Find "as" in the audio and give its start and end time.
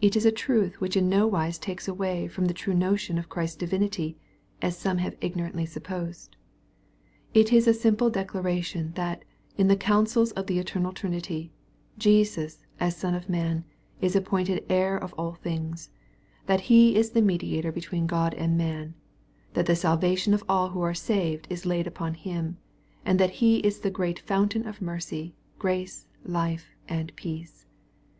4.62-4.78, 12.78-12.96